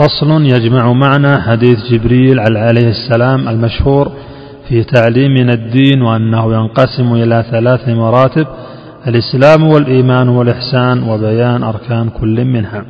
فصل 0.00 0.42
يجمع 0.42 0.92
معنى 0.92 1.42
حديث 1.42 1.78
جبريل 1.92 2.40
عليه 2.40 2.88
السلام 2.88 3.48
المشهور 3.48 4.12
في 4.68 4.84
تعليمنا 4.84 5.52
الدين 5.52 6.02
وأنه 6.02 6.54
ينقسم 6.54 7.12
إلى 7.12 7.44
ثلاث 7.50 7.88
مراتب 7.88 8.46
الإسلام 9.06 9.68
والإيمان 9.68 10.28
والإحسان 10.28 11.02
وبيان 11.02 11.62
أركان 11.62 12.08
كل 12.20 12.44
منها. 12.44 12.84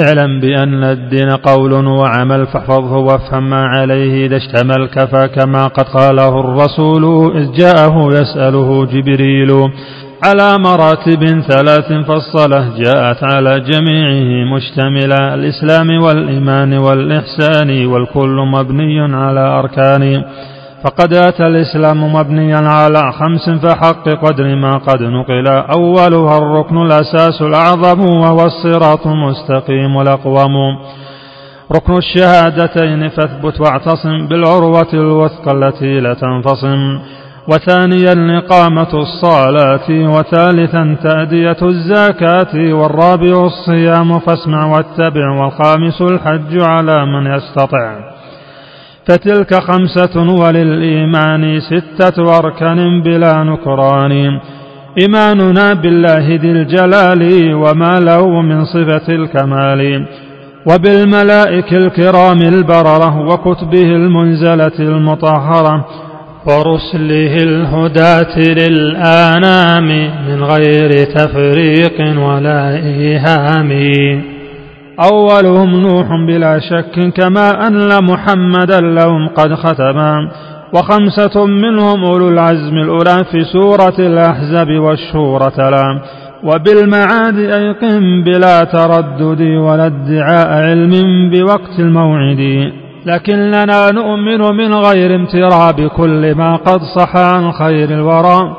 اعلم 0.00 0.40
بأن 0.40 0.84
الدين 0.84 1.30
قول 1.30 1.72
وعمل 1.86 2.46
فاحفظه 2.46 2.96
وافهم 2.96 3.50
ما 3.50 3.64
عليه 3.64 4.26
إذا 4.26 4.36
اشتمل 4.36 4.86
كفى 4.86 5.28
كما 5.28 5.66
قد 5.66 5.84
قاله 5.84 6.40
الرسول 6.40 7.36
إذ 7.36 7.52
جاءه 7.52 8.08
يسأله 8.08 8.84
جبريل 8.86 9.50
على 10.22 10.58
مراتب 10.58 11.40
ثلاث 11.40 11.92
فالصلاة 11.92 12.66
جاءت 12.78 13.34
على 13.34 13.60
جميعه 13.60 14.54
مشتملة 14.56 15.34
الإسلام 15.34 16.02
والإيمان 16.02 16.78
والإحسان 16.78 17.86
والكل 17.86 18.36
مبني 18.52 19.00
على 19.16 19.40
أركان. 19.40 20.24
فقد 20.84 21.14
أتى 21.14 21.46
الإسلام 21.46 22.14
مبنيا 22.14 22.56
على 22.56 23.12
خمس 23.12 23.50
فحق 23.50 24.08
قدر 24.08 24.54
ما 24.54 24.78
قد 24.78 25.02
نقل. 25.02 25.48
أولها 25.48 26.38
الركن 26.38 26.76
الأساس 26.76 27.42
الأعظم 27.42 28.00
وهو 28.00 28.46
الصراط 28.46 29.06
المستقيم 29.06 30.00
الأقوم. 30.00 30.54
ركن 31.76 31.96
الشهادتين 31.96 33.08
فاثبت 33.08 33.60
واعتصم 33.60 34.26
بالعروة 34.28 34.92
الوثقى 34.94 35.52
التي 35.52 36.00
لا 36.00 36.14
تنفصم. 36.14 36.98
وثانيا 37.48 38.38
إقامة 38.38 38.88
الصلاة 38.94 39.90
وثالثا 39.90 40.96
تأدية 41.02 41.56
الزكاة 41.62 42.74
والرابع 42.74 43.46
الصيام 43.46 44.18
فاسمع 44.18 44.66
واتبع 44.66 45.30
والخامس 45.30 46.02
الحج 46.02 46.62
على 46.62 47.06
من 47.06 47.26
يستطع. 47.26 47.96
فتلك 49.08 49.54
خمسة 49.54 50.42
وللإيمان 50.42 51.60
ستة 51.60 52.38
أركان 52.38 53.02
بلا 53.02 53.44
نكران. 53.44 54.40
إيماننا 55.00 55.72
بالله 55.74 56.28
ذي 56.28 56.50
الجلال 56.50 57.54
وما 57.54 58.00
له 58.00 58.42
من 58.42 58.64
صفة 58.64 59.14
الكمال. 59.14 60.06
وبالملائكة 60.70 61.76
الكرام 61.76 62.38
البررة 62.42 63.18
وكتبه 63.20 63.82
المنزلة 63.82 64.78
المطهرة. 64.78 65.84
ورسله 66.46 67.36
الهداة 67.36 68.38
للآنام 68.38 69.88
من 70.28 70.44
غير 70.44 70.90
تفريق 71.04 72.20
ولا 72.26 72.76
إيهام. 72.76 73.70
أولهم 75.12 75.70
نوح 75.80 76.06
بلا 76.26 76.58
شك 76.58 77.12
كما 77.16 77.66
أن 77.66 78.04
محمدا 78.04 78.80
لهم 78.80 79.28
قد 79.28 79.54
ختما 79.54 80.14
وخمسة 80.74 81.46
منهم 81.46 82.04
أولو 82.04 82.28
العزم 82.28 82.76
الأولى 82.78 83.24
في 83.30 83.44
سورة 83.44 83.98
الأحزاب 83.98 84.68
والشورى. 84.68 85.50
تلا 85.50 86.00
وبالمعاد 86.44 87.38
أيقن 87.38 88.24
بلا 88.24 88.64
تردد 88.64 89.40
ولا 89.40 89.86
ادعاء 89.86 90.48
علم 90.48 91.30
بوقت 91.30 91.78
الموعد. 91.78 92.72
لكننا 93.06 93.90
نؤمن 93.90 94.56
من 94.56 94.74
غير 94.74 95.14
امتراء 95.14 95.72
بكل 95.72 96.34
ما 96.34 96.56
قد 96.56 96.80
صح 96.96 97.16
عن 97.16 97.52
خير 97.52 97.90
الورى. 97.90 98.56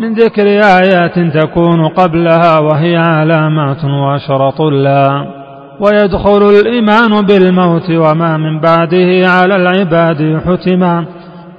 من 0.00 0.14
ذكر 0.14 0.46
آيات 0.82 1.18
تكون 1.18 1.88
قبلها 1.88 2.58
وهي 2.58 2.96
علامات 2.96 3.84
وشرط 3.84 4.60
لا 4.60 5.26
ويدخل 5.80 6.42
الإيمان 6.48 7.20
بالموت 7.26 7.90
وما 7.90 8.36
من 8.36 8.60
بعده 8.60 9.30
على 9.30 9.56
العباد 9.56 10.40
حتما. 10.46 11.06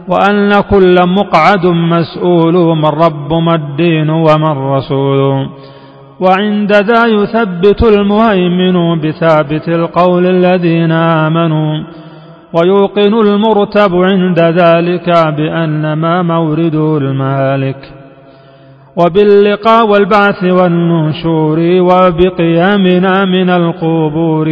وأن 0.07 0.61
كل 0.61 0.95
مقعد 1.07 1.65
مسؤول 1.65 2.53
من 2.53 2.85
رب 2.85 3.33
ما 3.33 3.55
الدين 3.55 4.09
وما 4.09 4.51
الرسول. 4.51 5.47
وعند 6.19 6.71
ذا 6.71 7.05
يثبت 7.05 7.83
المهيمن 7.83 9.01
بثابت 9.01 9.67
القول 9.67 10.25
الذين 10.25 10.91
آمنوا. 10.91 12.04
ويوقن 12.55 13.13
المرتب 13.13 13.95
عند 13.95 14.39
ذلك 14.39 15.09
بأن 15.37 15.93
ما 15.93 16.21
مورده 16.21 16.97
المالك 16.97 17.77
وباللقاء 18.97 19.87
والبعث 19.87 20.43
والنشور 20.43 21.59
وبقيامنا 21.59 23.25
من 23.25 23.49
القبور 23.49 24.47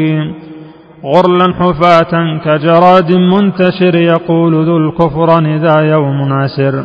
غرلا 1.06 1.54
حفاة 1.54 2.38
كجراد 2.46 3.12
منتشر 3.18 3.96
يقول 3.96 4.66
ذو 4.66 4.78
الكفران 4.78 5.58
ذا 5.58 5.80
يوم 5.82 6.34
عسر 6.34 6.84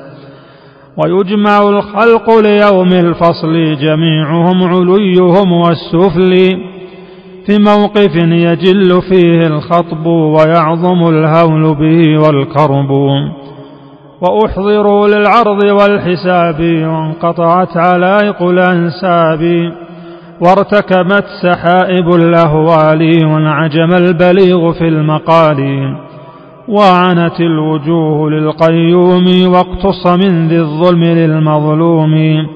ويجمع 0.97 1.59
الخلق 1.69 2.31
ليوم 2.39 2.89
الفصل 2.89 3.77
جميعهم 3.81 4.63
عليهم 4.65 5.53
والسفل 5.53 6.35
في 7.49 7.59
موقف 7.59 8.15
يجل 8.17 9.03
فيه 9.03 9.47
الخطب 9.47 10.07
ويعظم 10.07 11.09
الهول 11.09 11.75
به 11.75 12.19
والكرب. 12.19 12.91
وأحضروا 14.21 15.09
للعرض 15.09 15.65
والحساب 15.65 16.61
وانقطعت 16.61 17.77
علائق 17.77 18.43
الأنساب 18.43 19.73
وارتكبت 20.41 21.25
سحائب 21.43 22.09
الأهوال 22.09 23.27
وانعجم 23.27 23.93
البليغ 23.93 24.73
في 24.73 24.89
المقال 24.89 25.61
وعنت 26.69 27.41
الوجوه 27.41 28.31
للقيوم 28.31 29.27
واقتص 29.53 30.07
من 30.07 30.49
ذي 30.49 30.59
الظلم 30.59 31.03
للمظلوم. 31.03 32.47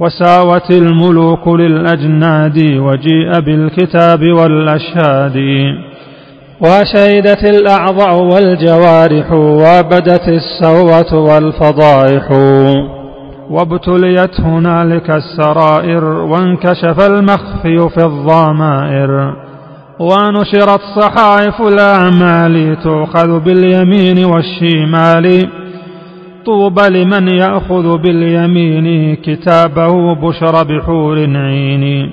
وساوت 0.00 0.70
الملوك 0.70 1.48
للأجناد 1.48 2.58
وجيء 2.58 3.40
بالكتاب 3.40 4.20
والأشهاد. 4.22 5.36
وشهدت 6.60 7.44
الأعضاء 7.44 8.22
والجوارح 8.22 9.32
وبدت 9.32 10.28
السوة 10.28 11.14
والفضائح. 11.14 12.30
وابتليت 13.50 14.40
هنالك 14.40 15.10
السرائر 15.10 16.04
وانكشف 16.04 17.00
المخفي 17.00 17.88
في 17.88 18.04
الضمائر. 18.06 19.34
ونشرت 20.00 20.80
صحائف 21.00 21.60
الأعمال 21.60 22.76
تؤخذ 22.84 23.40
باليمين 23.40 24.24
والشمال. 24.24 25.48
طوبى 26.48 26.88
لمن 26.90 27.28
يأخذ 27.28 27.98
باليمين 27.98 29.16
كتابه 29.16 30.14
بشر 30.14 30.62
بحور 30.62 31.18
عين. 31.18 32.10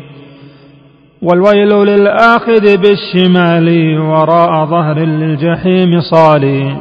والويل 1.21 1.69
للآخذ 1.69 2.77
بالشمال 2.77 3.99
وراء 3.99 4.65
ظهر 4.65 4.99
للجحيم 4.99 5.99
صالي. 5.99 6.75